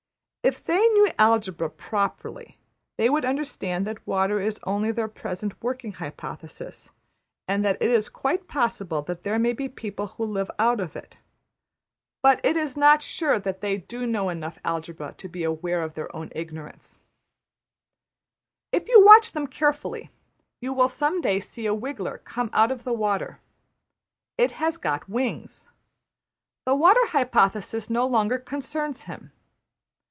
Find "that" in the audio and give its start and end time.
3.85-4.05, 7.63-7.77, 13.37-13.61